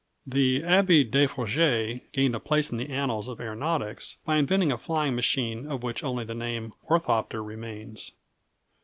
[0.25, 5.13] The Abbé Desforges gained a place in the annals of aeronautics by inventing a flying
[5.15, 8.11] machine of which only the name "Orthoptere" remains.